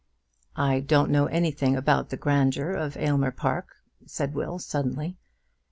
"I 0.55 0.79
don't 0.79 1.11
know 1.11 1.27
anything 1.27 1.75
about 1.75 2.09
the 2.09 2.17
grandeur 2.17 2.71
of 2.71 2.97
Aylmer 2.97 3.29
Park," 3.29 3.69
said 4.07 4.33
Will, 4.33 4.57
suddenly. 4.57 5.19